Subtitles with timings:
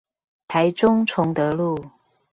[0.47, 1.91] 台中崇德路